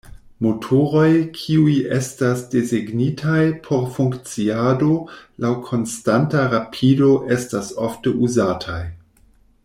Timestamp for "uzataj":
8.29-8.81